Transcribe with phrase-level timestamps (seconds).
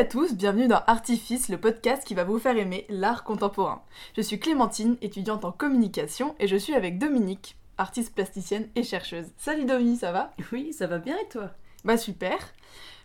[0.00, 3.82] à tous, bienvenue dans Artifice, le podcast qui va vous faire aimer l'art contemporain.
[4.16, 9.26] Je suis Clémentine, étudiante en communication, et je suis avec Dominique, artiste plasticienne et chercheuse.
[9.36, 10.32] Salut Dominique, ça va?
[10.52, 11.50] Oui, ça va bien et toi?
[11.84, 12.38] Bah super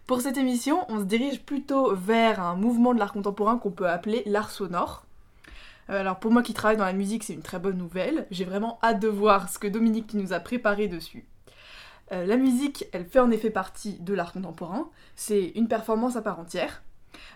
[0.08, 3.90] Pour cette émission, on se dirige plutôt vers un mouvement de l'art contemporain qu'on peut
[3.90, 5.06] appeler l'art sonore.
[5.90, 8.26] Euh, Alors pour moi qui travaille dans la musique, c'est une très bonne nouvelle.
[8.32, 11.26] J'ai vraiment hâte de voir ce que Dominique nous a préparé dessus.
[12.12, 14.90] Euh, la musique, elle fait en effet partie de l'art contemporain.
[15.16, 16.84] C'est une performance à part entière.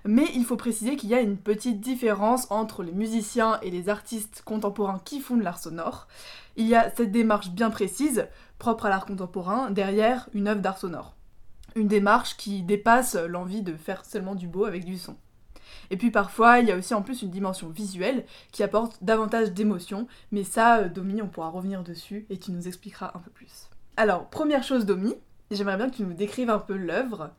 [0.06, 3.90] Mais il faut préciser qu'il y a une petite différence entre les musiciens et les
[3.90, 6.08] artistes contemporains qui font de l'art sonore.
[6.56, 10.78] Il y a cette démarche bien précise, propre à l'art contemporain, derrière une œuvre d'art
[10.78, 11.16] sonore.
[11.76, 15.16] Une démarche qui dépasse l'envie de faire seulement du beau avec du son.
[15.92, 19.52] Et puis parfois, il y a aussi en plus une dimension visuelle qui apporte davantage
[19.52, 23.32] d'émotion, mais ça, euh, Domi, on pourra revenir dessus et tu nous expliqueras un peu
[23.32, 23.70] plus.
[23.98, 25.16] Alors, première chose, Domi,
[25.52, 27.32] j'aimerais bien que tu nous décrives un peu l'œuvre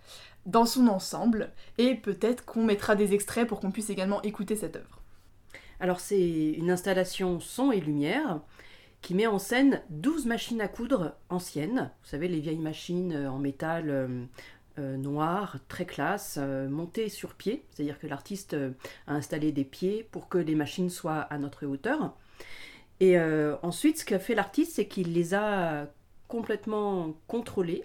[0.46, 4.76] dans son ensemble, et peut-être qu'on mettra des extraits pour qu'on puisse également écouter cette
[4.76, 5.00] œuvre.
[5.80, 8.40] Alors c'est une installation son et lumière
[9.02, 11.90] qui met en scène 12 machines à coudre anciennes.
[12.02, 14.24] Vous savez, les vieilles machines euh, en métal euh,
[14.78, 17.64] euh, noir, très classe, montées sur pied.
[17.70, 18.54] C'est-à-dire que l'artiste
[19.06, 22.14] a installé des pieds pour que les machines soient à notre hauteur.
[23.00, 23.18] Et
[23.62, 25.86] ensuite, ce qu'a fait l'artiste, c'est qu'il les a
[26.28, 27.84] complètement contrôlées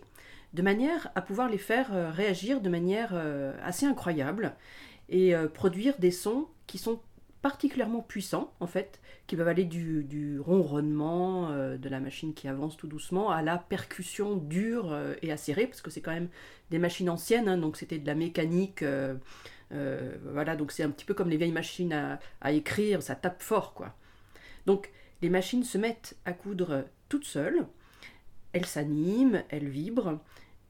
[0.56, 4.56] de manière à pouvoir les faire euh, réagir de manière euh, assez incroyable
[5.10, 7.02] et euh, produire des sons qui sont
[7.42, 12.88] particulièrement puissants en fait, qui peuvent aller du, ronronnement de la machine qui avance tout
[12.88, 16.30] doucement à la percussion dure et acérée, parce que c'est quand même
[16.72, 18.84] des machines anciennes, hein, donc c'était de la mécanique.
[19.70, 23.76] voilà, donc c'est un petit peu comme les vieilles machines à écrire, ça tape fort
[23.76, 23.94] quoi.
[24.66, 24.90] Donc
[25.22, 27.68] les machines se mettent à coudre toutes seules,
[28.54, 30.18] elles s'animent, elles vibrent,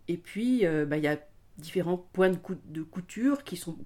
[0.07, 1.19] et puis euh, bah, il y a
[1.57, 3.77] différents points de, cou- de couture qui sont,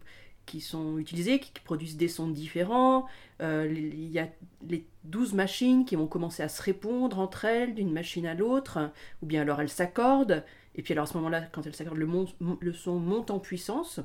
[0.97, 3.05] utilisés, qui, produisent des sons différents.
[3.41, 4.27] Euh, Il y a
[4.67, 8.91] les 12 machines qui vont commencer à se répondre entre elles d'une machine à l'autre,
[9.21, 10.43] ou bien alors elles s'accordent,
[10.75, 13.99] et puis alors à ce moment-là, quand elles s'accordent, le, son monte en puissance,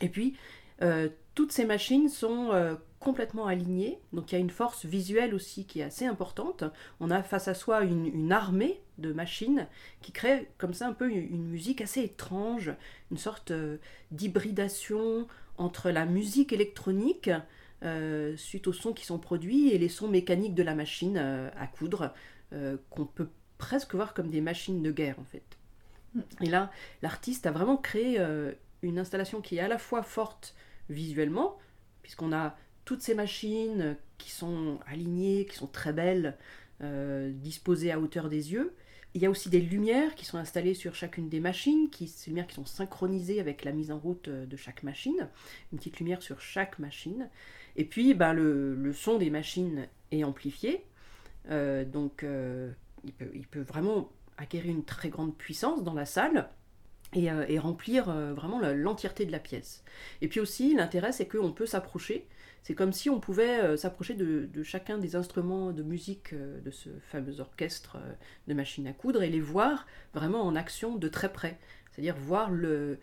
[0.00, 0.34] et puis
[0.82, 2.50] euh, toutes ces machines sont
[2.98, 6.64] complètement alignées, donc il y a une force visuelle aussi qui est assez importante.
[7.00, 9.66] On a face à soi une armée de machines
[10.00, 12.72] qui crée comme ça un peu une, une musique assez étrange,
[13.10, 13.78] une sorte euh,
[14.10, 15.26] d'hybridation
[15.56, 17.30] entre la musique électronique
[17.84, 21.50] euh, suite aux sons qui sont produits et les sons mécaniques de la machine euh,
[21.58, 22.14] à coudre
[22.52, 25.42] euh, qu'on peut presque voir comme des machines de guerre en fait.
[26.40, 26.70] Et là,
[27.00, 28.20] l'artiste a vraiment créé
[28.82, 30.54] une installation qui est à la fois forte
[30.90, 31.56] visuellement,
[32.02, 32.54] puisqu'on a
[32.84, 36.36] toutes ces machines qui sont alignées, qui sont très belles,
[36.80, 38.74] disposées à hauteur des yeux.
[39.14, 42.30] Il y a aussi des lumières qui sont installées sur chacune des machines, qui, ces
[42.30, 45.28] lumières qui sont synchronisées avec la mise en route euh, de chaque machine,
[45.70, 47.28] une petite lumière sur chaque machine.
[47.76, 50.84] Et puis ben, le, son des machines est amplifié,
[51.50, 52.70] Euh, donc euh,
[53.34, 54.08] il, peut, vraiment
[54.38, 56.48] acquérir une très grande puissance dans la salle
[57.14, 59.82] et, et remplir vraiment l'entièreté de la pièce.
[60.20, 62.26] Et puis aussi, l'intérêt, c'est qu'on peut s'approcher.
[62.62, 66.60] C'est comme si on pouvait euh, s'approcher de, de chacun des instruments de musique euh,
[66.60, 68.12] de ce fameux orchestre euh,
[68.46, 71.58] de machines à coudre et les voir vraiment en action de très près.
[71.90, 72.98] C'est-à-dire voir le,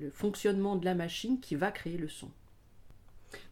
[0.00, 2.30] le fonctionnement de la machine qui va créer le son.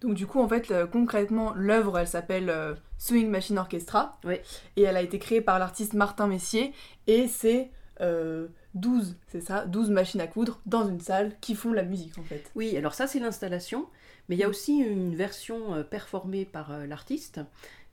[0.01, 4.19] Donc du coup, en fait, euh, concrètement, l'œuvre, elle s'appelle euh, Swing Machine Orchestra.
[4.25, 4.43] Ouais.
[4.77, 6.73] Et elle a été créée par l'artiste Martin Messier.
[7.07, 7.71] Et c'est
[8.01, 12.19] euh, 12, c'est ça, 12 machines à coudre dans une salle qui font la musique,
[12.19, 12.51] en fait.
[12.55, 13.87] Oui, alors ça c'est l'installation,
[14.29, 17.41] mais il y a aussi une version euh, performée par euh, l'artiste,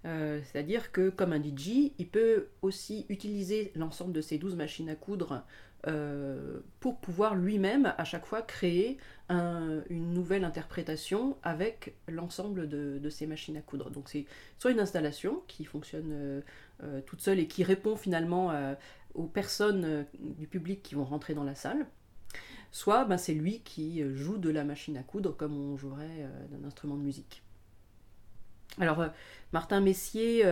[0.05, 4.89] Euh, c'est-à-dire que comme un DJ, il peut aussi utiliser l'ensemble de ces 12 machines
[4.89, 5.43] à coudre
[6.79, 8.97] pour pouvoir lui-même à chaque fois créer
[9.29, 13.89] un- une nouvelle interprétation avec l'ensemble de, de ces machines à coudre.
[13.89, 14.25] Donc c'est
[14.57, 16.41] soit une installation qui fonctionne
[17.05, 18.51] toute seule et qui répond finalement
[19.13, 21.85] aux personnes du public qui vont rentrer dans la salle,
[22.71, 26.05] soit ben, c'est lui qui euh, joue de la machine à coudre comme on jouerait
[26.19, 27.43] euh, d'un instrument de musique.
[28.79, 29.07] Alors, euh,
[29.51, 30.45] Martin Messier,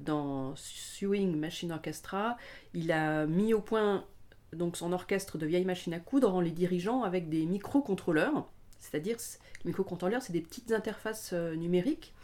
[0.00, 2.36] dans Sewing Machine Orchestra,
[2.74, 4.04] il a mis au point
[4.52, 8.48] donc son orchestre de vieilles machines à coudre en les dirigeant avec des microcontrôleurs.
[8.78, 9.16] C'est-à-dire,
[9.64, 12.14] les microcontrôleurs, c'est des petites interfaces numériques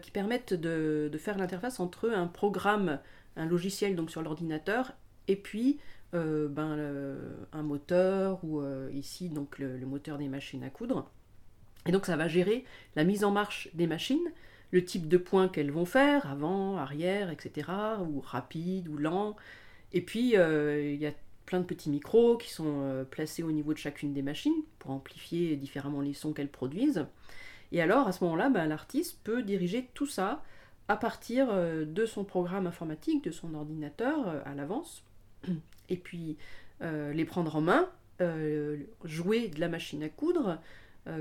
[0.00, 2.98] qui permettent de, de faire l'interface entre un programme,
[3.36, 4.94] un logiciel donc sur l'ordinateur,
[5.28, 5.78] et puis
[6.14, 6.76] euh, ben,
[7.52, 11.10] un moteur ou euh, ici donc le, le moteur des machines à coudre.
[11.86, 12.64] Et donc ça va gérer
[12.96, 14.30] la mise en marche des machines,
[14.72, 17.70] le type de points qu'elles vont faire, avant, arrière, etc.,
[18.06, 19.36] ou rapide ou lent.
[19.94, 21.12] Et puis euh, il y a
[21.46, 25.56] plein de petits micros qui sont placés au niveau de chacune des machines pour amplifier
[25.56, 27.06] différemment les sons qu'elles produisent.
[27.72, 30.42] Et alors, à ce moment-là, ben, l'artiste peut diriger tout ça
[30.88, 31.48] à partir
[31.86, 35.04] de son programme informatique, de son ordinateur à l'avance,
[35.92, 36.36] et puis
[36.80, 37.88] les prendre en main,
[39.04, 40.58] jouer de la machine à coudre,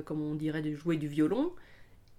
[0.06, 1.52] comme on dirait de jouer du violon,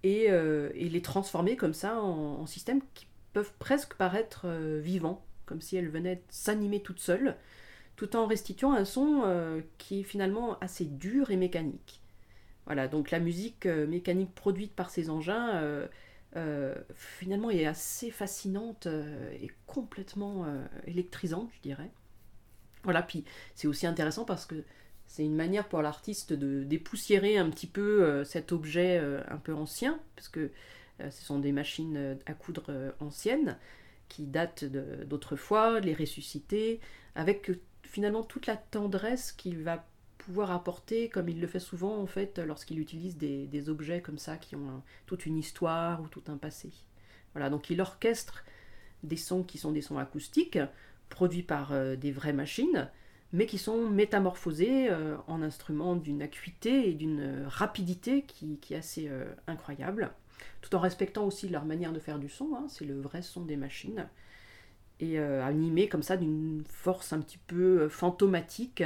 [0.05, 4.47] et, les transformer comme ça en, systèmes qui peuvent presque paraître
[4.79, 7.35] vivants, comme si elles venaient s'animer toutes seules,
[7.97, 12.03] tout en restituant un son qui est finalement assez dur et mécanique.
[12.67, 15.87] Voilà, donc la musique euh, mécanique produite par ces engins, euh,
[16.37, 20.47] euh, finalement, est assez fascinante et complètement
[20.87, 21.91] électrisante, je dirais.
[22.85, 23.25] Voilà, puis
[23.55, 24.65] c'est aussi intéressant parce que
[25.07, 28.99] c'est une manière pour l'artiste de dépoussiérer un petit peu cet objet
[29.29, 30.51] un peu ancien, parce que
[30.99, 33.59] ce sont des machines à coudre anciennes
[34.09, 36.81] qui datent d'autrefois, les ressusciter,
[37.15, 37.51] avec
[37.83, 39.87] finalement toute la tendresse qu'il va
[40.19, 44.37] pouvoir apporter, comme il le fait souvent en fait, lorsqu'il utilise des, objets comme ça
[44.37, 46.71] qui ont toute une histoire ou tout un passé.
[47.35, 48.45] Voilà, donc il orchestre
[49.03, 50.59] des sons qui sont des sons acoustiques,
[51.13, 52.91] produits par euh, des vraies machines,
[53.33, 59.09] mais qui sont métamorphosés euh, en instruments d'une acuité et d'une rapidité qui, est assez
[59.09, 60.13] euh, incroyable,
[60.61, 63.43] tout en respectant aussi leur manière de faire du son, hein, c'est le vrai son
[63.43, 64.09] des machines,
[65.01, 68.85] et animé comme ça d'une force un petit peu fantomatique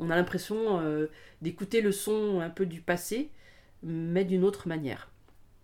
[0.00, 1.06] on a l'impression euh,
[1.42, 3.30] d'écouter le son un peu du passé,
[3.82, 5.10] mais d'une autre manière.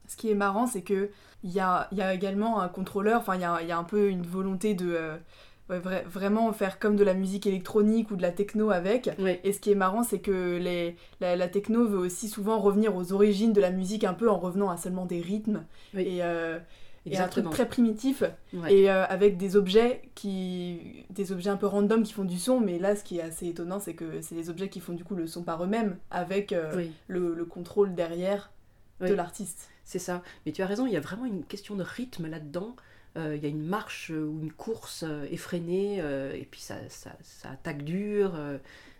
[0.06, 1.10] Ce qui est marrant, c'est que
[1.42, 5.18] il y a, également un contrôleur, enfin il y a, un peu une volonté de
[5.68, 9.10] vraiment faire comme de la musique électronique ou de la techno avec.
[9.44, 13.12] Et ce qui est marrant, c'est que les, la, techno veut aussi souvent revenir aux
[13.12, 15.64] origines de la musique un peu en revenant à seulement des rythmes.
[15.94, 16.58] Et, euh,
[17.06, 18.24] et un truc très primitif.
[18.68, 22.60] Et euh, avec des objets qui des objets un peu random qui font du son
[22.60, 25.04] mais là ce qui est assez étonnant c'est que c'est des objets qui font du
[25.04, 28.50] coup le son par eux-mêmes avec euh, le, contrôle derrière
[29.00, 29.68] de l'artiste.
[29.84, 30.22] C'est ça.
[30.44, 32.74] Mais tu as raison il y a vraiment une question de rythme là-dedans
[33.16, 37.82] il y a une marche ou une course effrénée et puis ça, ça, ça attaque
[37.82, 38.34] dur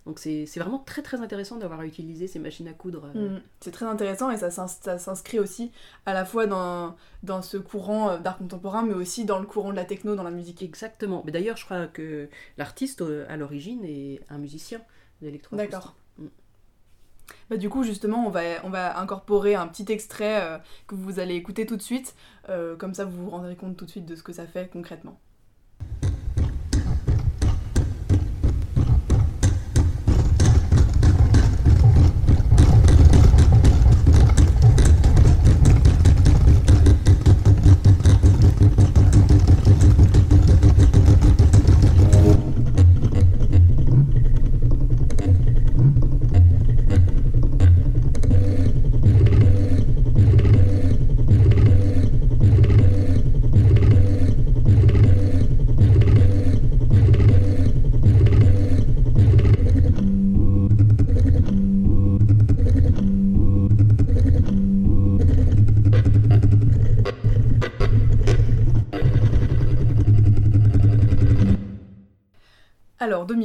[0.06, 3.08] donc c'est vraiment très très intéressant d'avoir utilisé ces machines à coudre.
[3.12, 3.40] Mm.
[3.60, 5.72] c'est très intéressant et ça s'inscrit aussi
[6.06, 9.72] à la fois dans, dans ce courant euh, d'art contemporain mais aussi dans le courant
[9.72, 10.62] de la techno dans la musique.
[10.62, 11.22] Exactement.
[11.26, 14.80] Mais d'ailleurs je crois que l'artiste euh, à l'origine est un musicien
[15.20, 15.56] d'électro.
[15.56, 15.96] D'accord.
[17.50, 21.66] Bah, du coup, justement, on va, incorporer un petit extrait euh, que vous allez écouter
[21.66, 22.14] tout de suite.
[22.78, 25.18] comme ça, vous vous rendrez compte tout de suite de ce que ça fait concrètement.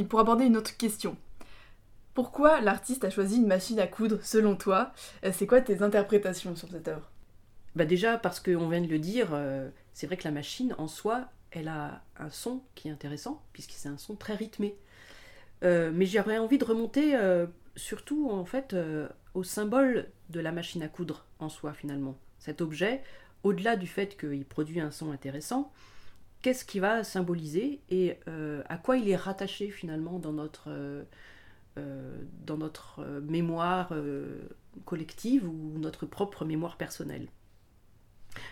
[0.08, 1.16] Pour aborder une autre question.
[2.14, 4.92] Pourquoi l'artiste a choisi une machine à coudre selon toi?
[5.24, 7.10] Euh, C'est quoi tes interprétations sur cette œuvre?
[7.76, 10.88] Bah Déjà parce qu'on vient de le dire, euh, c'est vrai que la machine en
[10.88, 14.74] soi, elle a un son qui est intéressant, puisque c'est un son très rythmé.
[15.62, 17.16] Euh, mais j'aurais envie de remonter
[17.76, 18.74] surtout en fait
[19.34, 22.16] au symbole de la machine à coudre en soi finalement.
[22.38, 23.02] Cet objet,
[23.42, 25.72] au-delà du fait qu'il produit un son intéressant,
[26.42, 31.04] qu'est-ce qui va symboliser et euh, à quoi il est rattaché finalement dans notre, euh,
[31.78, 33.94] euh, mémoire
[34.84, 37.28] collective ou notre propre mémoire personnelle.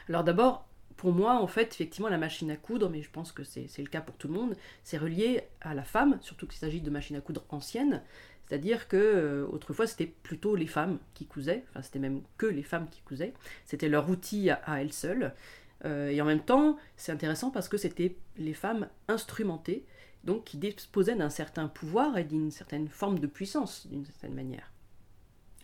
[0.08, 0.66] Alors d'abord,
[0.96, 3.88] pour moi, en fait, effectivement, la machine à coudre, mais je pense que c'est le
[3.88, 4.54] cas pour tout le monde,
[4.84, 8.02] c'est relié à la femme, surtout qu'il s'agit de machines à coudre anciennes.
[8.46, 12.88] C'est-à-dire que autrefois c'était plutôt les femmes qui cousaient, enfin c'était même que les femmes
[12.90, 13.32] qui cousaient,
[13.64, 15.32] c'était leur outil à elles seules,
[15.84, 19.84] et en même temps, c'est intéressant parce que c'était les femmes instrumentées,
[20.24, 24.72] donc qui disposaient d'un certain pouvoir et d'une certaine forme de puissance, d'une certaine manière.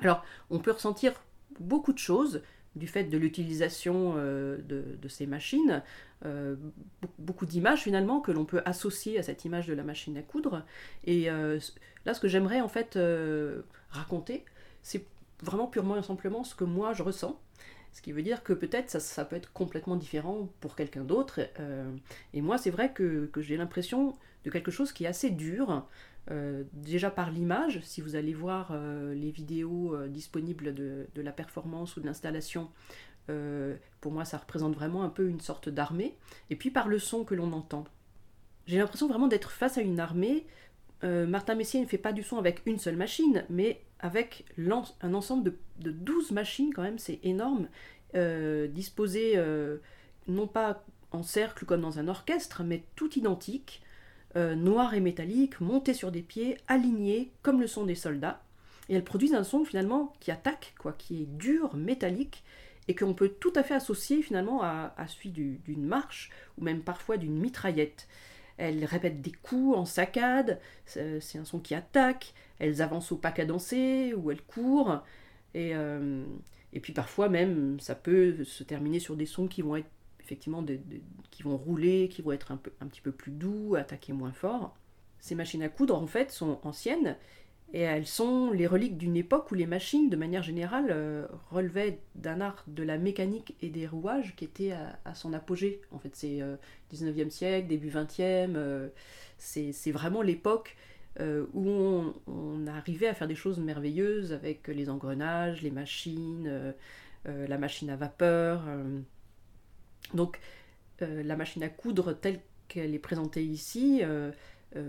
[0.00, 1.12] Alors, on peut ressentir
[1.60, 2.42] beaucoup de choses
[2.74, 5.82] du fait de l'utilisation euh, de, ces machines,
[6.26, 6.56] euh,
[7.18, 10.62] beaucoup d'images finalement que l'on peut associer à cette image de la machine à coudre.
[11.04, 11.26] Et
[12.04, 12.98] là, ce que j'aimerais en fait
[13.90, 14.44] raconter,
[14.82, 15.06] c'est
[15.42, 17.40] vraiment purement et simplement ce que moi je ressens
[17.96, 21.40] ce qui veut dire que peut-être ça, peut être complètement différent pour quelqu'un d'autre.
[21.58, 21.90] Euh,
[22.34, 25.88] et moi, c'est vrai que, j'ai l'impression de quelque chose qui est assez dur,
[26.30, 31.96] euh, déjà par l'image, si vous allez voir euh, les vidéos disponibles de, la performance
[31.96, 32.70] ou de l'installation,
[34.02, 36.18] pour moi ça représente vraiment un peu une sorte d'armée,
[36.50, 37.84] et puis par le son que l'on entend.
[38.66, 40.46] J'ai l'impression vraiment d'être face à une armée.
[41.02, 45.44] Martin Messier ne fait pas du son avec une seule machine, mais avec un ensemble
[45.44, 47.68] de, de 12 machines quand même, c'est énorme,
[48.72, 49.36] disposées
[50.28, 53.82] non pas en cercle comme dans un orchestre, mais tout identiques,
[54.36, 58.42] euh, noires et métalliques, montées sur des pieds, alignées comme le sont des soldats.
[58.88, 62.44] Et elles produisent un son finalement qui attaque, quoi, qui est dur, métallique,
[62.88, 67.16] et qu'on peut tout à fait associer finalement à, celui d'une marche, ou même parfois
[67.16, 68.06] d'une mitraillette.
[68.58, 73.32] Elles répètent des coups en saccade, c'est un son qui attaque, elles avancent au pas
[73.32, 75.02] cadencé, ou elles courent,
[75.54, 76.24] et, euh,
[76.72, 79.90] et puis parfois même ça peut se terminer sur des sons qui vont être
[80.26, 80.64] effectivement
[81.30, 84.32] qui vont rouler, qui vont être un, peu, un petit peu plus doux, attaquer moins
[84.32, 84.76] fort.
[85.20, 87.16] Ces machines à coudre, en fait, sont anciennes
[87.72, 92.00] et elles sont les reliques d'une époque où les machines, de manière générale, euh, relevaient
[92.14, 94.72] d'un art de la mécanique et des rouages qui était
[95.04, 95.80] à, son apogée.
[95.90, 96.40] En fait, c'est
[96.92, 98.88] 19e euh, siècle, début 20e, euh,
[99.38, 100.76] c'est vraiment l'époque
[101.18, 106.74] où on, on, arrivait à faire des choses merveilleuses avec les engrenages, les machines,
[107.24, 108.64] la machine à vapeur.
[110.14, 110.38] Donc
[111.02, 114.32] euh, la machine à coudre telle qu'elle est présentée ici euh, euh,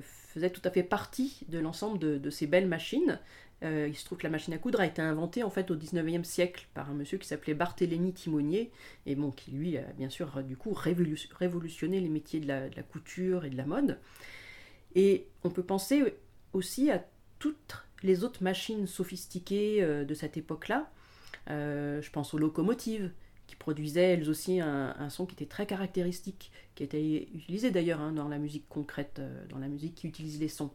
[0.01, 3.19] faisait tout à fait partie de l'ensemble de, ces belles machines.
[3.61, 6.23] il se trouve que la machine à coudre a été inventée en fait au 19e
[6.23, 8.71] siècle par un monsieur qui s'appelait Barthélemy Timonier,
[9.05, 12.75] et bon, qui lui a bien sûr du coup révolutionné les métiers de la, de
[12.75, 13.99] la, couture et de la mode.
[14.95, 16.15] Et on peut penser
[16.53, 17.05] aussi à
[17.39, 20.91] toutes les autres machines sophistiquées de cette époque-là.
[21.47, 23.11] je pense aux locomotives,
[23.47, 28.11] qui produisaient elles aussi un, son qui était très caractéristique, qui était utilisé d'ailleurs hein,
[28.11, 30.69] dans la musique concrète, euh, dans la musique qui utilise les sons.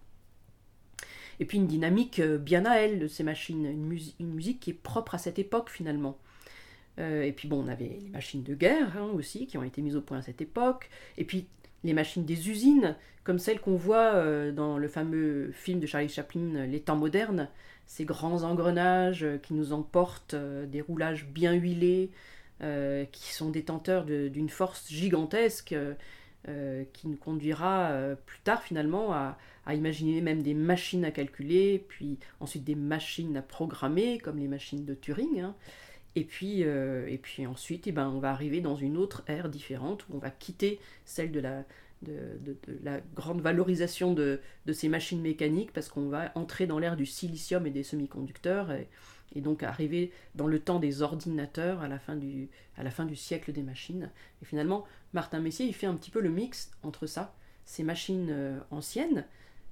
[1.38, 4.74] Et puis une dynamique euh, bien à elle de ces machines, une, musique qui est
[4.74, 6.18] propre à cette époque finalement.
[6.98, 9.82] Euh, et puis bon, on avait les machines de guerre hein, aussi, qui ont été
[9.82, 10.88] mises au point à cette époque.
[11.18, 11.46] Et puis
[11.84, 16.64] les machines des usines, comme celles qu'on voit dans le fameux film de Charlie Chaplin,
[16.66, 17.48] Les temps modernes,
[17.86, 22.12] ces grands engrenages qui nous emportent, des roulages bien huilés,
[22.60, 25.74] euh, qui sont détenteurs d'une force gigantesque
[26.48, 29.36] euh, qui nous conduira euh, plus tard finalement à,
[29.72, 34.84] imaginer même des machines à calculer, puis ensuite des machines à programmer, comme les machines
[34.84, 35.40] de Turing.
[35.40, 35.54] Hein.
[36.14, 40.04] Et, puis, et puis ensuite, eh ben, on va arriver dans une autre ère différente
[40.08, 41.64] où on va quitter celle de la,
[42.02, 44.40] de, la grande valorisation de,
[44.72, 48.70] ces machines mécaniques parce qu'on va entrer dans l'ère du silicium et des semi-conducteurs.
[49.34, 53.04] Et donc arriver dans le temps des ordinateurs à la fin du, à la fin
[53.04, 54.10] du siècle des machines.
[54.42, 57.34] Et finalement, Martin Messier, il fait un petit peu le mix entre ça,
[57.64, 59.24] ces machines euh, anciennes,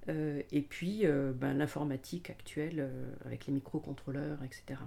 [0.09, 2.91] euh, et puis euh, ben, l'informatique actuelle
[3.25, 4.81] avec les microcontrôleurs, etc.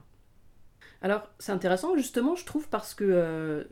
[1.02, 3.68] Alors c'est intéressant justement, je trouve, parce que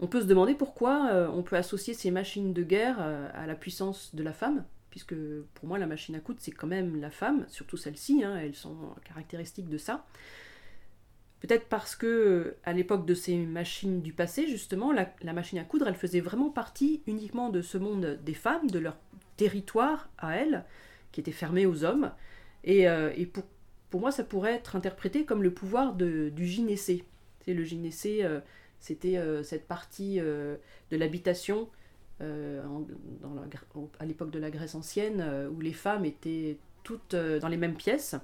[0.00, 4.14] on peut se demander pourquoi on peut associer ces machines de guerre à la puissance
[4.14, 4.64] de la femme,
[4.94, 5.16] puisque
[5.54, 8.54] pour moi la machine à coudre c'est quand même la femme, surtout celles-ci, hein, elles
[8.54, 10.06] sont caractéristiques de ça.
[11.40, 15.88] Peut-être parce que à l'époque de ces machines du passé, justement, la, machine à coudre,
[15.88, 18.96] elle faisait vraiment partie uniquement de ce monde des femmes, de leur
[19.36, 20.64] territoire à elles,
[21.10, 22.12] qui était fermé aux hommes.
[22.62, 23.10] Et, euh,
[23.90, 27.04] pour, moi, ça pourrait être interprété comme le pouvoir du gynécée.
[27.44, 28.38] C'est le gynécée, euh,
[28.78, 30.58] c'était euh, cette partie de
[30.92, 31.68] l'habitation
[34.00, 38.14] à l'époque de la Grèce ancienne, où les femmes étaient toutes dans les mêmes pièces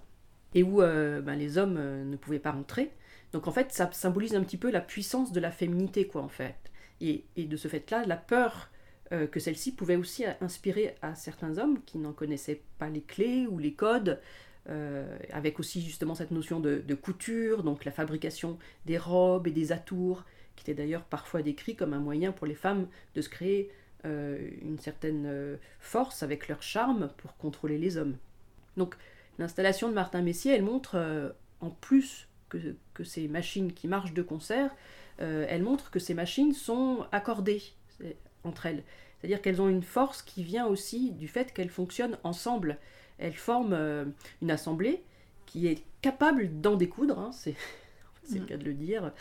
[0.54, 2.90] et où ben, les hommes ne pouvaient pas rentrer.
[3.33, 6.28] Donc en fait, ça symbolise un petit peu la puissance de la féminité, quoi, en
[6.28, 6.57] fait.
[7.00, 8.71] Et, de ce fait-là, la peur
[9.12, 13.47] euh, que celle-ci pouvait aussi inspirer à certains hommes qui n'en connaissaient pas les clés
[13.47, 14.21] ou les codes,
[14.69, 19.73] euh, avec aussi justement cette notion de, couture, donc la fabrication des robes et des
[19.73, 20.25] atours,
[20.57, 23.75] qui était d'ailleurs parfois décrit comme un moyen pour les femmes de se créer euh,
[24.04, 28.16] une certaine force avec leur charme pour contrôler les hommes.
[28.76, 28.97] Donc
[29.38, 34.75] l'installation de Martin Messier, elle montre en plus que, ces machines qui marchent de concert,
[35.21, 37.62] euh, elles montrent que ces machines sont accordées
[38.45, 38.83] entre elles.
[39.19, 42.78] C'est-à-dire qu'elles ont une force qui vient aussi du fait qu'elles fonctionnent ensemble.
[43.19, 44.04] Elles forment euh,
[44.42, 45.02] une assemblée
[45.47, 47.30] qui est capable d'en découdre, hein,
[48.38, 48.49] le mm.
[48.49, 49.12] cas de le dire,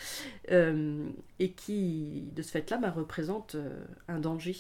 [0.51, 3.55] euh, et qui, de ce fait-là, bah, représente
[4.07, 4.55] un danger.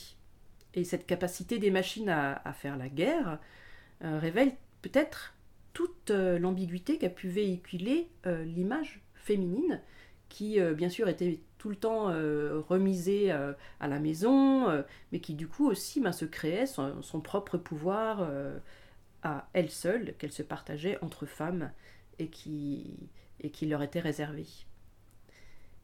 [0.73, 3.39] Et cette capacité des machines à faire la guerre
[4.01, 5.33] révèle peut-être
[5.73, 9.81] toute euh, l'ambiguïté qu'a pu véhiculer euh, l'image féminine,
[10.27, 12.05] qui euh, bien sûr était tout le temps
[12.69, 18.25] remisées à la maison, mais qui du coup aussi ben, se créaient son, propre pouvoir
[19.23, 21.69] à elles seules, qu'elles se partageaient entre femmes
[22.17, 23.09] et qui,
[23.41, 24.45] et qui leur était réservé.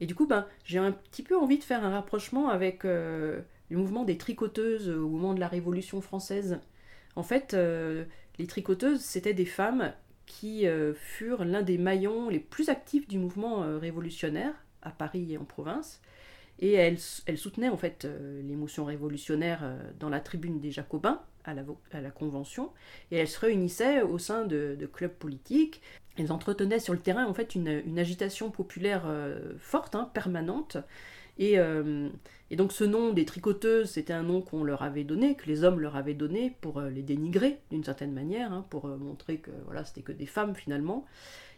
[0.01, 3.45] Et du coup, ben, j'ai un petit peu envie de faire un rapprochement avec le
[3.69, 6.59] mouvement des tricoteuses au moment de la Révolution française.
[7.15, 7.55] En fait,
[8.37, 9.93] les tricoteuses, c'était des femmes
[10.25, 15.33] qui euh, furent l'un des maillons les plus actifs du mouvement euh, révolutionnaire à Paris
[15.33, 16.01] et en province.
[16.59, 22.11] Et elles, soutenaient en fait euh, l'émotion révolutionnaire dans la tribune des Jacobins à la,
[22.11, 22.71] Convention,
[23.11, 25.81] et elles se réunissaient au sein de, clubs politiques.
[26.17, 29.03] Elles entretenaient sur le terrain en fait une, agitation populaire
[29.59, 30.77] forte, hein, permanente,
[31.41, 32.09] euh,
[32.49, 35.63] et, donc ce nom des tricoteuses, c'était un nom qu'on leur avait donné, que les
[35.63, 39.37] hommes leur avaient donné pour euh, les dénigrer d'une certaine manière, hein, pour euh, montrer
[39.37, 41.05] que voilà, c'était que des femmes finalement.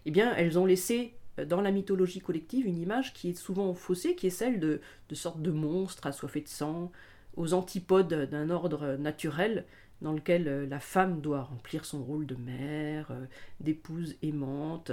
[0.06, 1.14] Eh bien, elles ont laissé
[1.46, 5.16] dans la mythologie collective une image qui est souvent faussée, qui est celle de, de
[5.16, 6.92] sortes de monstres assoiffés de sang,
[7.36, 9.66] aux antipodes d'un ordre naturel
[10.02, 13.12] dans lequel la femme doit remplir son rôle de mère,
[13.60, 14.92] d'épouse aimante,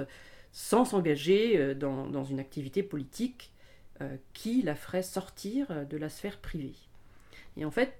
[0.52, 3.50] sans s'engager dans, une activité politique
[4.00, 6.74] euh, qui la ferait sortir euh, de la sphère privée.
[7.56, 7.96] Et en fait,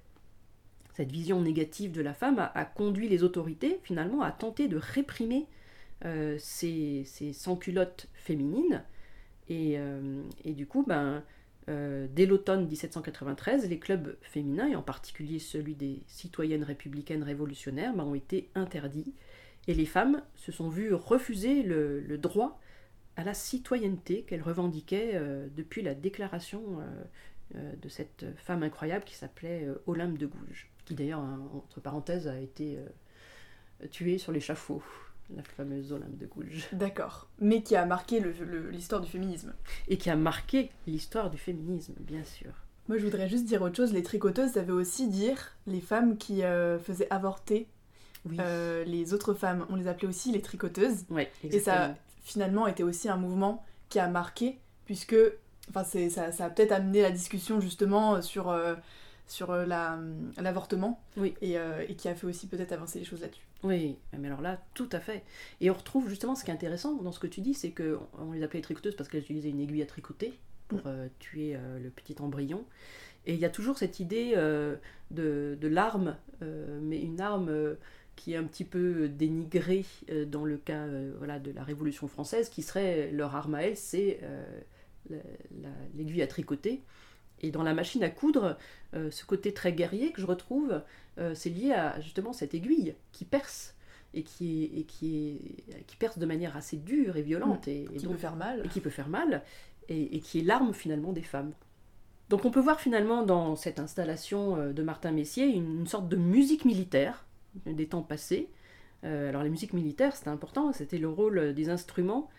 [0.95, 5.47] cette vision négative de la femme a, conduit les autorités finalement à tenter de réprimer
[6.05, 8.85] euh, ces, sans-culottes féminines.
[9.49, 9.79] Et,
[10.47, 11.23] du coup, ben,
[11.69, 18.05] dès l'automne 1793, les clubs féminins, et en particulier celui des citoyennes républicaines révolutionnaires, ben,
[18.05, 19.13] ont été interdits.
[19.67, 22.59] Et les femmes se sont vues refuser le droit
[23.17, 27.05] à la citoyenneté qu'elle revendiquait euh, depuis la déclaration euh,
[27.57, 32.39] euh, de cette femme incroyable qui s'appelait Olympe de Gouges, qui d'ailleurs, entre parenthèses, a
[32.41, 32.79] été
[33.91, 34.83] tuée sur l'échafaud
[35.35, 36.69] la fameuse Olympe de Gouges.
[36.73, 37.28] D'accord.
[37.40, 38.23] Mais qui a marqué
[38.71, 39.54] l'histoire du féminisme.
[39.88, 42.50] Et qui a marqué l'histoire du féminisme, bien sûr.
[42.88, 43.93] Moi, je voudrais juste dire autre chose.
[43.93, 46.42] Les tricoteuses, ça veut aussi dire les femmes qui
[46.83, 47.66] faisaient avorter
[48.27, 49.66] les autres femmes.
[49.70, 51.07] On les appelait aussi les tricoteuses.
[51.11, 51.51] Exactement.
[51.51, 51.94] Et ça,
[52.25, 55.16] finalement était aussi un mouvement qui a marqué, puisque
[55.70, 58.75] enfin, ça, ça a peut-être amené la discussion justement sur, euh,
[59.27, 61.35] sur euh, l'avortement, oui.
[61.40, 63.46] et, euh, et, qui a fait aussi peut-être avancer les choses là-dessus.
[63.64, 65.24] Oui, mais alors là, tout à fait.
[65.61, 68.33] Et on retrouve justement ce qui est intéressant dans ce que tu dis, c'est qu'on
[68.33, 71.09] les appelait tricoteuses parce qu'elles utilisaient une aiguille à tricoter pour mm.
[71.18, 72.64] tuer le petit embryon.
[73.27, 77.77] Et il y a toujours cette idée de, de l'arme, mais une arme
[78.16, 82.09] qui est un petit peu dénigré euh, dans le cas euh, voilà, de la Révolution
[82.09, 84.44] française, qui serait leur arme à elles, c'est euh,
[85.94, 86.83] l'aiguille à tricoter.
[87.40, 88.57] Et dans la machine à coudre,
[88.92, 90.81] ce côté très guerrier que je retrouve,
[91.35, 93.75] c'est lié à justement cette aiguille qui perce
[94.14, 97.68] et qui, et qui, est, qui perce de manière assez dure et violente.
[97.68, 98.62] Et, qui peut faire mal.
[98.64, 99.42] Et qui peut faire mal,
[99.88, 101.53] et, qui est l'arme finalement des femmes.
[102.31, 106.64] Donc on peut voir finalement dans cette installation de Martin Messier une sorte de musique
[106.64, 107.27] militaire
[107.66, 108.49] des temps passés.
[109.05, 112.31] Euh, alors la musique militaire, c'était important, c'était le rôle des instruments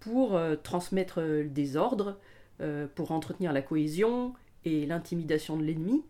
[0.00, 2.14] pour euh, transmettre des ordres, euh,
[2.94, 6.04] pour entretenir la cohésion et l'intimidation de l'ennemi.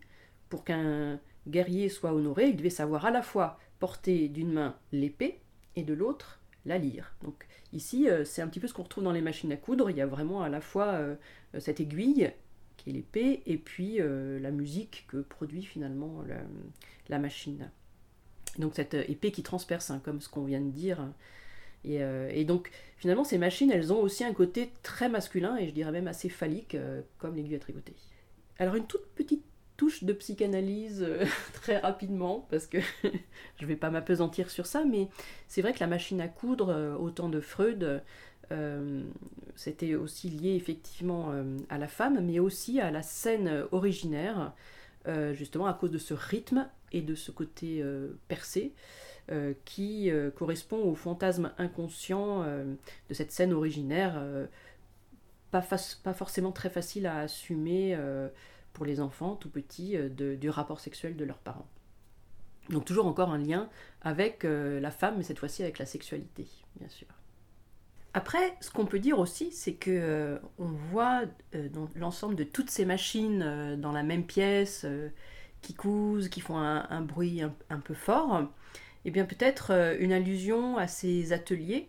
[0.49, 5.41] Pour qu'un guerrier soit honoré, il devait savoir à la fois porter d'une main l'épée
[5.77, 7.15] et de l'autre la lyre.
[7.23, 9.91] Donc ici, c'est un petit peu ce qu'on retrouve dans les machines à coudre.
[9.91, 10.99] Il y a vraiment à la fois
[11.59, 12.33] cette aiguille
[12.79, 16.25] qui est l'épée et puis la musique que produit finalement
[17.09, 17.71] la machine.
[18.59, 21.01] Donc cette euh, épée qui transperce, hein, comme ce qu'on vient de dire.
[21.87, 25.73] Euh, et, donc finalement ces machines, elles ont aussi un côté très masculin et je
[25.73, 27.95] dirais même assez phallique, euh, comme l'aiguille à tricoter.
[28.59, 29.45] Alors une toute petite
[29.77, 31.07] touche de psychanalyse
[31.55, 32.79] très rapidement, parce que
[33.61, 35.09] je vais pas m'apesantir sur ça, mais
[35.47, 38.03] c'est vrai que la machine à coudre au temps de Freud,
[39.55, 41.33] c'était aussi lié effectivement
[41.69, 44.53] à la femme, mais aussi à la scène originaire,
[45.33, 48.73] justement à cause de ce rythme et de ce côté euh, percé
[49.31, 54.23] euh, qui euh, correspond au fantasme inconscient de cette scène originaire,
[55.51, 57.99] pas, forcément très facile à assumer
[58.73, 61.67] pour les enfants tout petits du rapport sexuel de leurs parents.
[62.71, 63.69] Donc toujours encore un lien
[64.03, 67.09] avec la femme, mais cette fois-ci avec la sexualité, bien sûr.
[68.15, 71.23] Après, ce qu'on peut dire aussi, c'est que on voit
[71.95, 74.87] l'ensemble de toutes ces machines dans la même pièce,
[75.63, 78.49] qui cousent, qui font un, bruit un, peu fort,
[79.05, 81.89] eh bien peut-être euh, une allusion à ces ateliers,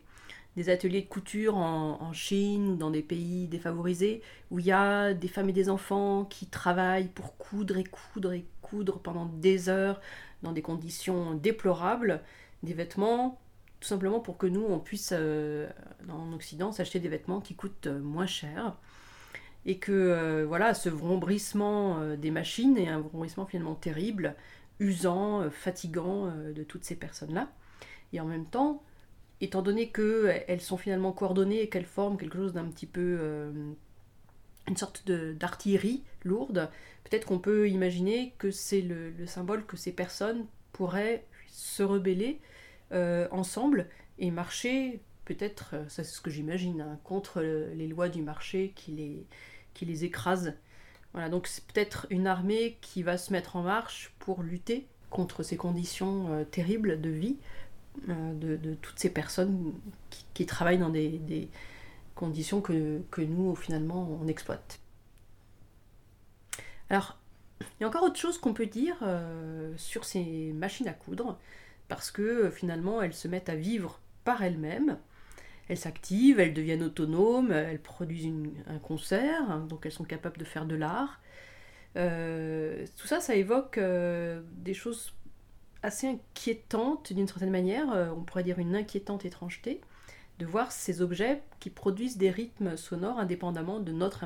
[0.56, 5.14] des ateliers de couture en, Chine ou dans des pays défavorisés, où il y a
[5.14, 9.70] des femmes et des enfants qui travaillent pour coudre et coudre et coudre pendant des
[9.70, 10.02] heures
[10.42, 12.22] dans des conditions déplorables,
[12.64, 13.40] des vêtements
[13.80, 15.70] tout simplement pour que nous, on puisse, euh,
[16.10, 18.76] en Occident, s'acheter des vêtements qui coûtent euh, moins cher.
[19.66, 24.36] et que voilà, ce vrombrissement des machines est un vrombrissement finalement terrible,
[24.80, 27.52] usant, fatigant de toutes ces personnes-là.
[28.14, 28.82] Et en même temps,
[29.42, 33.52] étant donné qu'elles sont finalement coordonnées et qu'elles forment quelque chose d'un petit peu
[34.70, 36.70] une sorte d'artillerie lourde,
[37.04, 42.40] peut-être qu'on peut imaginer que c'est le, symbole que ces personnes pourraient se rebeller
[42.92, 43.88] euh, ensemble
[44.20, 48.74] et marcher, peut-être, euh, ça c'est ce que j'imagine, hein, contre les lois du marché
[48.76, 49.26] qui les,
[49.74, 50.54] qui les écrasent.
[51.14, 55.42] Voilà, donc c'est peut-être une armée qui va se mettre en marche pour lutter contre
[55.42, 57.38] ces conditions euh, terribles de vie
[58.08, 59.74] de, toutes ces personnes
[60.34, 61.50] qui, travaillent dans des
[62.20, 64.82] conditions que, nous, finalement, on exploite.
[66.90, 67.18] Alors,
[67.62, 71.40] il y a encore autre chose qu'on peut dire euh, sur ces machines à coudre,
[71.88, 74.98] parce que euh, finalement, elles se mettent à vivre par elles-mêmes.
[75.70, 78.34] Elles s'activent, elles deviennent autonomes, elles produisent
[78.68, 81.22] un concert, hein, donc elles sont capables de faire de l'art.
[81.96, 85.14] Euh, tout ça, ça évoque des choses
[85.82, 89.80] assez inquiétantes d'une certaine manière, on pourrait dire une inquiétante étrangeté
[90.40, 94.26] de voir ces objets qui produisent des rythmes sonores indépendamment de notre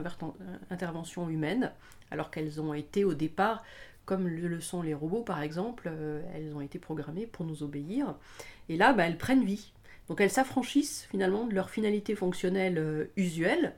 [0.69, 1.71] intervention humaine,
[2.12, 3.63] alors qu'elles ont été au départ,
[4.06, 8.15] comme le sont les robots par exemple, euh, elles ont été programmées pour nous obéir,
[8.69, 9.72] et là bah, elles prennent vie.
[10.09, 13.75] Donc elles s'affranchissent finalement de leur finalité fonctionnelle euh, usuelle,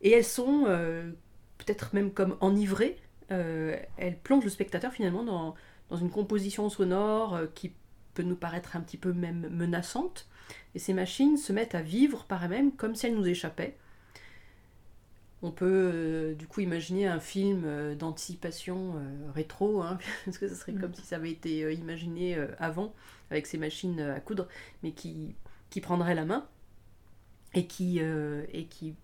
[0.00, 1.10] et elles sont euh,
[1.58, 7.72] peut-être même comme enivrées, elles plongent le spectateur finalement dans une composition sonore qui
[8.14, 10.28] peut nous paraître un petit peu même menaçante,
[10.76, 13.76] et ces machines se mettent à vivre par elles-mêmes comme si elles nous échappaient.
[15.42, 20.48] On peut euh, du coup imaginer un film euh, d'anticipation euh, rétro, hein, parce que
[20.48, 20.94] ce serait comme mm.
[20.94, 22.94] si ça avait été imaginé avant,
[23.30, 24.48] avec ces machines à coudre,
[24.82, 25.34] mais qui,
[25.70, 26.46] qui prendrait la main
[27.54, 28.94] et qui, et qui,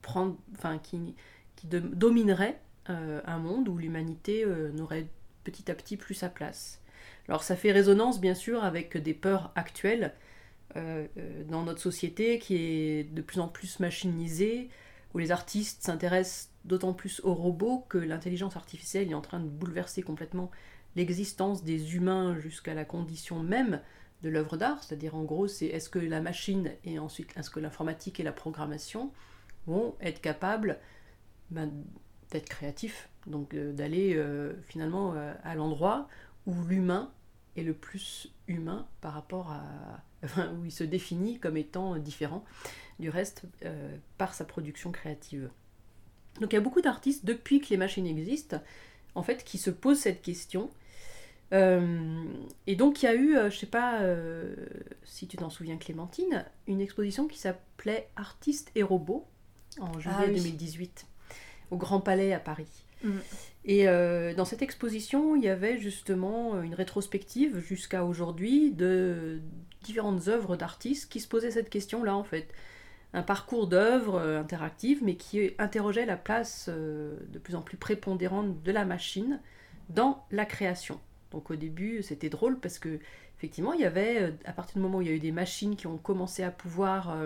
[0.00, 0.36] prend,
[0.82, 1.14] qui,
[1.56, 5.08] qui dominerait un monde où l'humanité n'aurait
[5.44, 6.80] petit à petit plus sa place.
[7.28, 10.14] Alors ça fait résonance bien sûr avec des peurs actuelles
[10.74, 14.70] dans notre société qui est de plus en plus machinisée,
[15.14, 19.48] où les artistes s'intéressent d'autant plus aux robots que l'intelligence artificielle est en train de
[19.48, 20.50] bouleverser complètement
[20.96, 23.80] l'existence des humains jusqu'à la condition même
[24.22, 27.60] de l'œuvre d'art, c'est-à-dire en gros c'est est-ce que la machine et ensuite est-ce que
[27.60, 29.12] l'informatique et la programmation
[29.66, 30.78] vont être capables
[31.50, 31.70] ben,
[32.30, 34.20] d'être créatifs, donc euh, d'aller
[34.66, 36.08] finalement à l'endroit
[36.46, 37.12] où l'humain
[37.56, 40.02] est le plus humain par rapport à,
[40.52, 42.44] où il se définit comme étant différent
[42.98, 45.50] du reste euh, par sa production créative.
[46.40, 48.60] Donc il y a beaucoup d'artistes depuis que les machines existent,
[49.14, 50.70] en fait, qui se posent cette question.
[51.52, 52.24] Euh,
[52.66, 54.02] et donc il y a eu, euh, je sais pas
[55.04, 59.26] si tu t'en souviens Clémentine, une exposition qui s'appelait Artistes et robots
[59.80, 61.34] en juillet 2018 ah
[61.70, 62.84] au Grand Palais à Paris.
[63.04, 63.10] Mm.
[63.64, 69.40] Et euh, dans cette exposition, il y avait justement une rétrospective jusqu'à aujourd'hui de
[69.82, 72.48] différentes œuvres d'artistes qui se posaient cette question-là en fait.
[73.14, 77.78] Un parcours d'œuvres euh, interactives, mais qui interrogeait la place euh, de plus en plus
[77.78, 79.40] prépondérante de la machine
[79.88, 81.00] dans la création.
[81.30, 82.98] Donc au début, c'était drôle parce que
[83.38, 85.32] effectivement, il y avait, euh, à partir du moment où il y a eu des
[85.32, 87.16] machines qui ont commencé à pouvoir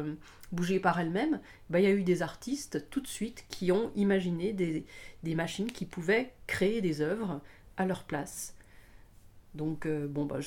[0.53, 3.91] bouger par elles-mêmes, bah, il y a eu des artistes tout de suite qui ont
[3.97, 7.41] imaginé des, machines qui pouvaient créer des œuvres
[7.77, 8.55] à leur place.
[9.55, 10.41] Donc, euh, bon, bah,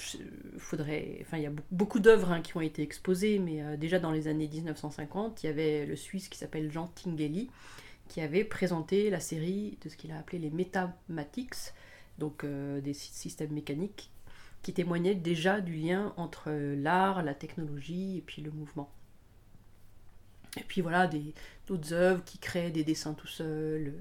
[0.58, 1.20] faudrait.
[1.22, 4.28] Enfin, il y a beaucoup d'œuvres hein, qui ont été exposées, mais déjà dans les
[4.28, 7.50] années 1950, il y avait le Suisse qui s'appelle Jean Tinguely
[8.08, 11.74] qui avait présenté la série de ce qu'il a appelé les Metamatics,
[12.20, 14.12] donc des systèmes mécaniques
[14.66, 18.92] qui témoignait déjà du lien entre l'art, la technologie et puis le mouvement.
[20.58, 21.08] Et puis voilà,
[21.68, 23.94] d'autres œuvres qui créaient des dessins tout seuls.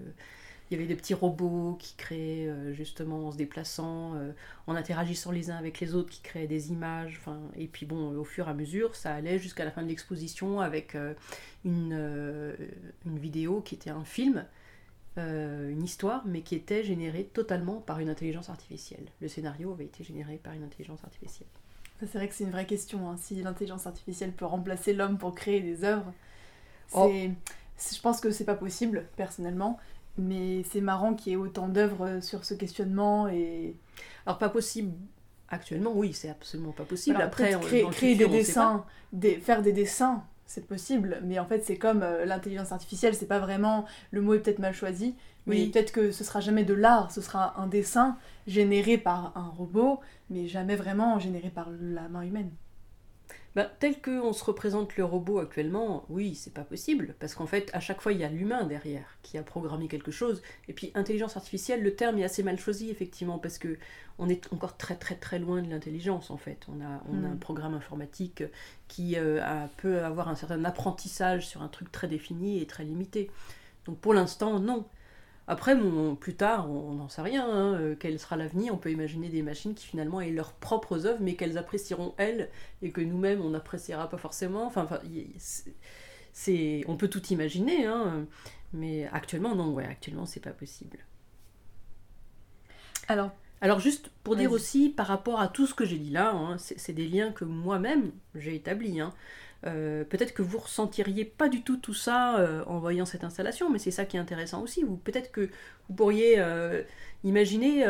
[0.75, 4.33] Euh, il y avait des petits robots qui créaient euh, justement en se déplaçant, euh,
[4.67, 7.21] en interagissant les uns avec les autres, qui créaient des images.
[7.57, 10.61] Et puis bon, au fur et à mesure, ça allait jusqu'à la fin de l'exposition
[10.61, 10.97] avec
[11.65, 12.57] une,
[13.07, 14.45] une vidéo qui était un film
[15.17, 19.05] euh, une histoire, mais qui était générée totalement par une intelligence artificielle.
[19.21, 21.49] Le scénario avait été généré par une intelligence artificielle.
[22.01, 23.17] C'est vrai que c'est une vraie question, hein.
[23.17, 26.13] si l'intelligence artificielle peut remplacer l'homme pour créer des œuvres.
[26.93, 27.13] Oh.
[27.13, 29.79] Je pense que c'est pas possible, personnellement,
[30.19, 33.29] mais c'est marrant qu'il y ait autant d'œuvres sur ce questionnement.
[33.29, 33.77] et...
[34.27, 34.93] Alors pas possible
[35.49, 37.21] actuellement, oui, c'est absolument pas possible.
[37.21, 37.59] Après,
[37.93, 38.85] créer, des dessins,
[39.41, 43.39] faire des dessins c'est possible, mais en fait c'est comme euh, l'intelligence artificielle, c'est pas
[43.39, 45.15] vraiment, le mot est peut-être mal choisi,
[45.47, 49.49] mais peut-être que ce sera jamais de l'art, ce sera un dessin généré par un
[49.49, 50.01] robot,
[50.31, 52.51] mais jamais vraiment généré par la main humaine.
[53.55, 57.71] Bah, tel qu'on se représente le robot actuellement, oui, c'est pas possible, parce qu'en fait,
[57.73, 60.43] à chaque fois, il y a l'humain derrière qui a programmé quelque chose.
[60.69, 63.79] Et puis, intelligence artificielle, le terme est assez mal choisi, effectivement, parce que
[64.19, 66.67] on est encore très très très loin de l'intelligence, en fait.
[66.69, 67.39] On a, on a un Mm.
[67.39, 68.43] programme informatique
[68.89, 72.85] qui euh, a- peut avoir un certain apprentissage sur un truc très défini et très
[72.85, 73.31] limité.
[73.87, 74.87] Donc, pour l'instant, non.
[75.47, 77.47] Après, bon, plus tard, on n'en sait rien.
[77.49, 81.07] hein, euh, quel sera l'avenir On peut imaginer des machines qui finalement aient leurs propres
[81.07, 82.51] œuvres, mais qu'elles apprécieront elles
[82.83, 84.67] et que nous-mêmes on n'appréciera pas forcément.
[84.67, 85.27] Enfin, enfin, y-
[86.33, 88.27] c'est- on peut tout imaginer, hein,
[88.73, 90.99] mais actuellement non, ouais, actuellement c'est pas possible.
[93.09, 93.31] Alors,
[93.61, 96.59] Alors juste pour dire aussi par rapport à tout ce que j'ai dit là, hein,
[96.59, 99.01] c'est c'est des liens que moi-même j'ai établis.
[99.01, 99.15] hein.
[99.67, 103.71] Euh, Peut-être que vous ressentiriez pas du tout tout ça euh, en voyant cette installation,
[103.71, 104.85] mais c'est ça qui est intéressant aussi.
[105.05, 105.49] Peut-être que
[105.89, 106.83] vous pourriez euh,
[107.25, 107.85] imaginer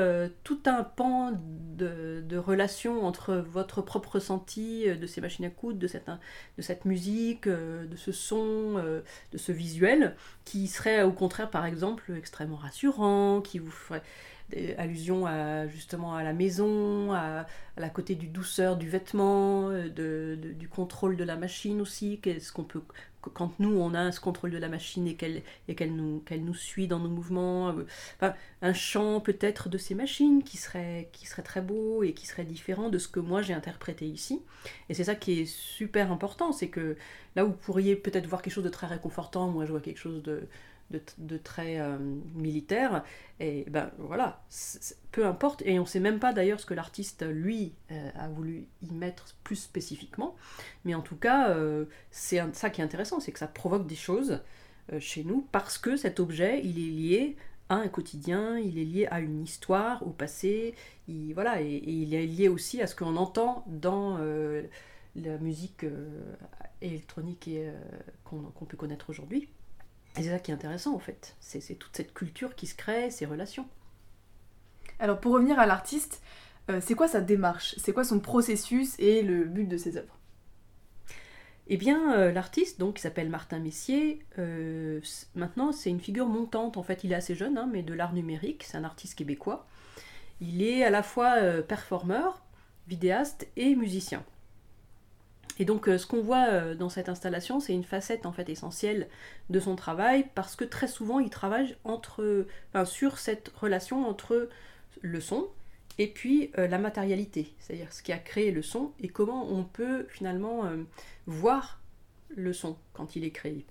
[0.45, 1.33] tout un pan
[1.77, 7.49] de, de relation entre votre propre ressenti de ces machines à coudre, de cette, musique,
[7.49, 13.59] de ce son, de ce visuel, qui serait au contraire par exemple extrêmement rassurant, qui
[13.59, 14.03] vous ferait
[14.55, 20.37] des allusions à, justement à la maison, à, la côté du douceur du vêtement, euh,
[20.37, 22.21] du contrôle de la machine aussi.
[22.21, 22.83] Qu'est-ce qu'on peut
[23.33, 26.45] quand nous on a ce contrôle de la machine et qu'elle et qu'elle nous qu'elle
[26.45, 27.87] nous suit dans nos mouvements, euh,
[28.17, 32.27] enfin, un chant peut-être de ces machines qui serait qui serait très beau et qui
[32.27, 34.43] serait différent de ce que moi j'ai interprété ici.
[34.89, 36.97] Et c'est ça qui est super important, c'est que
[37.37, 40.23] là vous pourriez peut-être voir quelque chose de très réconfortant, moi je vois quelque chose
[40.23, 40.47] de
[41.19, 41.99] de, très euh,
[42.35, 43.05] militaire.
[43.41, 44.43] Et ben voilà,
[45.13, 45.63] peu importe.
[45.65, 49.35] Et on sait même pas d'ailleurs ce que l'artiste, lui, euh, a voulu y mettre
[49.45, 50.37] plus spécifiquement.
[50.85, 53.97] Mais en tout cas, euh, c'est ça qui est intéressant, c'est que ça provoque des
[53.97, 54.41] choses
[54.99, 57.37] chez nous parce que cet objet, il est lié
[57.71, 60.75] à un quotidien, il est lié à une histoire, au passé,
[61.09, 64.19] il, voilà, et, il est lié aussi à ce qu'on entend dans
[65.17, 65.87] la musique
[66.83, 67.49] électronique
[68.25, 69.49] qu'on peut connaître aujourd'hui.
[70.17, 72.75] Et c'est ça qui est intéressant en fait, c'est c'est toute cette culture qui se
[72.75, 73.67] crée, ces relations.
[74.99, 76.23] alors pour revenir à l'artiste,
[76.71, 77.75] euh, c'est quoi sa démarche?
[77.79, 80.19] C'est quoi son processus et le but de ses œuvres?
[81.67, 85.01] Eh bien, euh, l'artiste, donc, qui s'appelle Martin Messier, euh,
[85.35, 86.77] maintenant, c'est une figure montante.
[86.77, 88.65] En fait, il est assez jeune, hein, mais de l'art numérique.
[88.65, 89.67] C'est un artiste québécois.
[90.41, 92.43] Il est à la fois performeur,
[92.87, 94.25] vidéaste et musicien.
[95.59, 98.49] Et donc, euh, ce qu'on voit euh, dans cette installation, c'est une facette en fait
[98.49, 99.09] essentielle
[99.51, 104.49] de son travail, parce que très souvent, il travaille entre, enfin, sur cette relation entre
[105.03, 105.49] le son
[105.99, 109.65] et puis euh, la matérialité, c'est-à-dire ce qui a créé le son et comment on
[109.65, 110.83] peut finalement euh,
[111.27, 111.81] voir
[112.35, 113.65] le son quand il est créé.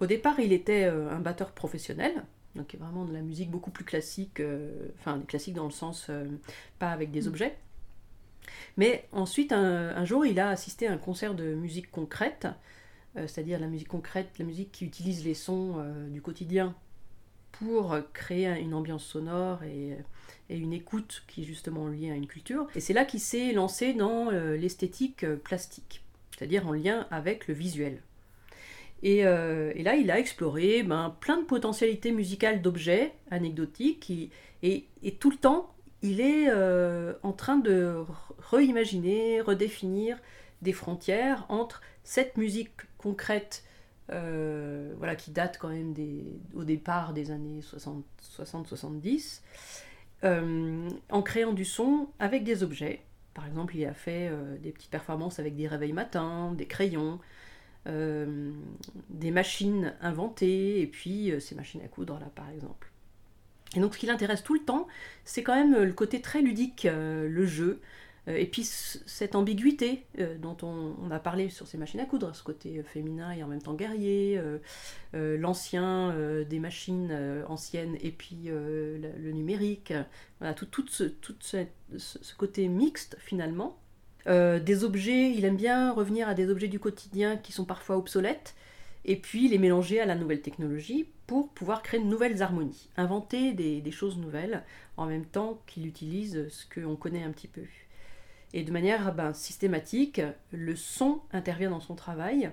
[0.00, 3.84] Au départ, il était euh, un batteur professionnel, donc vraiment de la musique beaucoup plus
[3.84, 4.40] classique,
[4.98, 6.10] enfin classique dans le sens
[6.78, 7.28] pas avec des Mm.
[7.28, 7.56] objets.
[8.76, 12.46] Mais ensuite, un, jour, il a assisté à un concert de musique concrète,
[13.16, 16.74] euh, c'est-à-dire la musique concrète, la musique qui utilise les sons euh, du quotidien
[17.52, 19.96] pour euh, créer un- une ambiance sonore et,
[20.50, 22.66] et une écoute qui est justement liée à une culture.
[22.74, 26.02] Et c'est là qu'il s'est lancé dans euh, l'esthétique euh, plastique,
[26.36, 28.02] c'est-à-dire en lien avec le visuel.
[29.02, 34.10] Et, euh, là, il a exploré ben, plein de potentialités musicales d'objets anecdotiques
[34.62, 34.86] et
[35.20, 35.70] tout le temps,
[36.02, 38.04] il est euh, en train de
[38.38, 40.18] reimaginer, redéfinir
[40.62, 43.64] des frontières entre cette musique concrète
[44.12, 45.94] euh, voilà, qui date quand même
[46.54, 49.40] au départ des années 60-70,
[50.24, 53.02] euh, en créant du son avec des objets.
[53.34, 54.30] Par exemple, il a fait
[54.62, 57.20] des petites performances avec des réveils matins, des crayons,
[57.84, 62.90] des machines inventées, et puis ces machines à coudre là par exemple.
[63.74, 64.86] Et donc ce qui l'intéresse tout le temps,
[65.24, 67.80] c'est quand même euh, le côté très ludique, euh, le jeu,
[68.28, 70.04] euh, et puis cette ambiguïté
[70.40, 73.62] dont on, a parlé sur ces machines à coudre, ce côté féminin et en même
[73.62, 74.40] temps guerrier,
[75.12, 76.12] l'ancien
[76.48, 79.92] des machines anciennes et puis le, numérique,
[80.40, 83.78] voilà, tout, tout ce, côté mixte finalement.
[84.26, 88.56] Des objets, il aime bien revenir à des objets du quotidien qui sont parfois obsolètes,
[89.06, 93.52] et puis les mélanger à la nouvelle technologie pour pouvoir créer de nouvelles harmonies, inventer
[93.52, 94.64] des, choses nouvelles
[94.96, 97.62] en même temps qu'il utilise ce qu'on connaît un petit peu.
[98.52, 102.50] Et de manière ben, systématique, le son intervient dans son travail,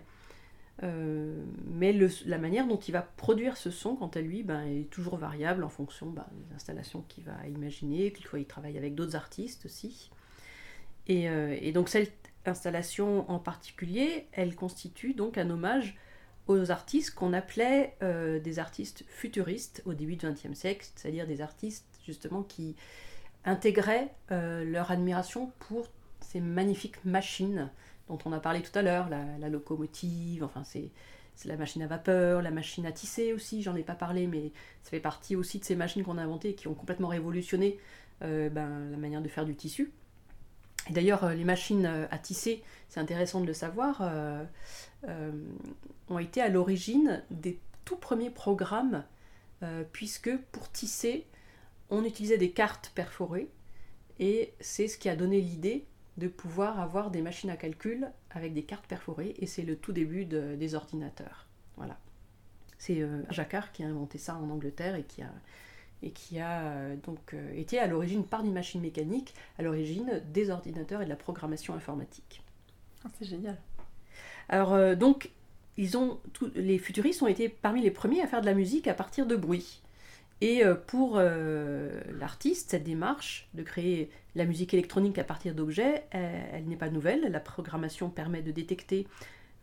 [0.84, 4.90] euh, mais la manière dont il va produire ce son, quant à lui, ben, est
[4.92, 8.94] toujours variable en fonction ben, des installations qu'il va imaginer, qu'il faut il travaille avec
[8.94, 10.12] d'autres artistes aussi.
[11.08, 15.98] Et, euh, et donc cette installation en particulier, elle constitue donc un hommage
[16.48, 21.42] aux artistes qu'on appelait euh, des artistes futuristes au début du XXe siècle, c'est-à-dire des
[21.42, 22.76] artistes justement qui
[23.46, 25.88] intégraient euh, leur admiration pour
[26.22, 27.70] ces magnifiques machines
[28.08, 30.92] dont on a parlé tout à l'heure, la, locomotive, enfin c'est
[31.46, 34.52] la machine à vapeur, la machine à tisser aussi, j'en ai pas parlé, mais
[34.84, 37.80] ça fait partie aussi de ces machines qu'on a inventées et qui ont complètement révolutionné
[38.22, 39.92] euh, ben, la manière de faire du tissu.
[40.90, 44.02] D'ailleurs, euh, les machines euh, à tisser, c'est intéressant de le savoir,
[46.10, 49.04] ont été à l'origine des tout premiers programmes,
[49.92, 51.26] puisque pour tisser,
[51.90, 53.50] on utilisait des cartes perforées,
[54.20, 55.86] et c'est ce qui a donné l'idée
[56.18, 59.92] de pouvoir avoir des machines à calcul avec des cartes perforées, et c'est le tout
[59.92, 61.48] début des ordinateurs.
[61.78, 61.98] Voilà.
[62.78, 65.32] C'est euh, Jacquard qui a inventé ça en Angleterre et qui a,
[66.04, 70.22] et qui a euh, donc euh, été à l'origine par des machines mécaniques, à l'origine
[70.34, 72.44] des ordinateurs et de la programmation informatique.
[73.06, 73.58] Ah, c'est génial.
[74.50, 75.32] Alors donc,
[75.78, 76.20] ils ont,
[76.56, 79.36] les futuristes ont été parmi les premiers à faire de la musique à partir de
[79.36, 79.82] bruit.
[80.44, 86.04] Et euh, pour euh, l'artiste, cette démarche de créer la musique électronique à partir d'objets,
[86.12, 87.32] elle, n'est pas nouvelle.
[87.32, 89.08] La programmation permet de détecter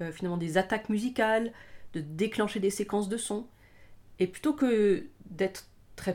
[0.01, 1.53] euh, finalement des attaques musicales,
[1.93, 3.47] de déclencher des séquences de sons.
[4.21, 5.67] Et plutôt que d'être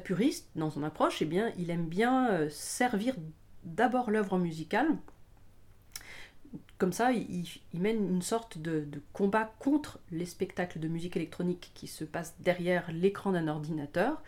[0.01, 3.15] puriste dans son approche, eh bien, il aime bien servir
[3.63, 4.97] d'abord l'œuvre musicale.
[6.77, 11.87] Comme ça, il, mène une sorte de, combat contre les spectacles de musique électronique qui
[11.87, 14.21] se passent derrière l'écran d'un ordinateur,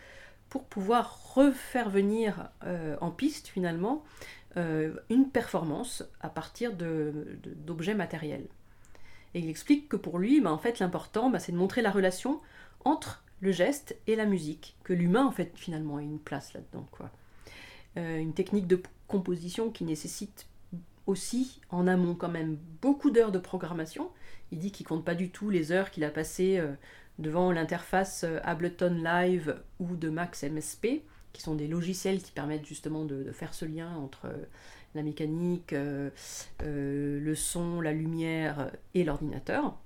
[0.48, 4.02] pour pouvoir refaire venir euh, en piste finalement
[4.56, 8.46] euh, une performance à partir d'objets matériels.
[9.34, 11.90] Et il explique que pour lui, bah, en fait, l'important, bah, c'est de montrer la
[11.90, 12.40] relation
[12.84, 16.86] entre le geste et la musique, que l'humain, en fait, finalement, a une place là-dedans.
[16.90, 17.10] Quoi.
[17.96, 20.46] Euh, une technique de composition qui nécessite
[21.06, 24.10] aussi en amont quand même beaucoup d'heures de programmation.
[24.52, 26.60] Il dit qu'il compte pas du tout les heures qu'il a passées
[27.18, 32.66] devant l'interface euh, Ableton Live ou de Max MSP, qui sont des logiciels qui permettent
[32.66, 34.44] justement de, faire ce lien entre euh,
[34.94, 36.10] la mécanique, euh,
[36.60, 39.78] le son, la lumière et l'ordinateur.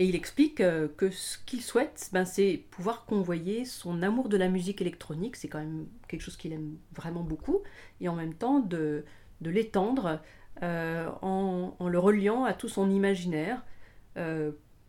[0.00, 4.48] Et il explique que ce qu'il souhaite, ben, c'est pouvoir convoyer son amour de la
[4.48, 7.62] musique électronique, c'est quand même quelque chose qu'il aime vraiment beaucoup,
[8.00, 9.04] et en même temps de,
[9.40, 10.20] l'étendre
[10.62, 13.64] en, le reliant à tout son imaginaire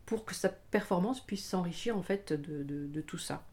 [0.05, 3.47] pour que sa performance puisse s'enrichir en fait de, tout ça.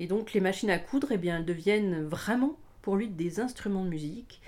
[0.00, 3.84] Et donc les machines à coudre, eh bien, elles deviennent vraiment pour lui des instruments
[3.84, 4.40] de musique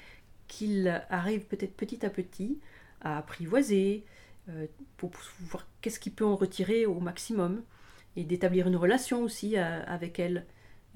[0.48, 2.58] qu'il arrive peut-être petit à petit
[3.02, 4.19] à apprivoiser euh,
[4.96, 5.10] pour
[5.40, 7.62] voir qu'est-ce qu'il peut en retirer au maximum
[8.16, 10.46] et d'établir une relation aussi euh, avec elle.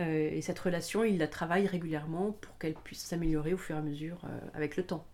[0.01, 3.79] Euh, et cette relation, il la travaille régulièrement pour qu'elle puisse s'améliorer au fur et
[3.79, 4.23] à mesure
[4.55, 5.07] avec le temps.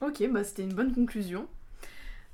[0.00, 1.48] Ok, bah c'était une bonne conclusion.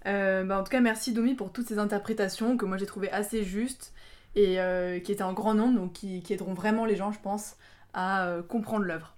[0.07, 3.11] Euh, bah, en tout cas, merci Domi pour toutes ces interprétations que moi j'ai trouvées
[3.11, 3.93] assez justes
[4.35, 7.57] et euh, qui étaient en grand nombre, donc qui, aideront vraiment les gens, je pense,
[7.93, 9.17] à euh, comprendre l'œuvre.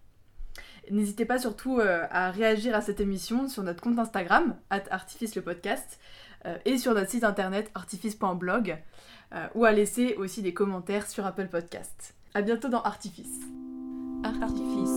[0.91, 5.43] N'hésitez pas surtout euh, à réagir à cette émission sur notre compte Instagram, artifice le
[5.43, 5.99] podcast,
[6.47, 8.79] euh, et sur notre site internet artifice.blog,
[9.35, 12.15] euh, ou à laisser aussi des commentaires sur Apple Podcast.
[12.35, 13.41] À bientôt dans Artifice.
[14.25, 14.91] Artifice.